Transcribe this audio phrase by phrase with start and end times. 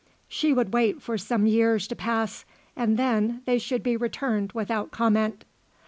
[0.27, 2.43] She would wait for some years to pass
[2.75, 5.45] and then they should be returned without comment.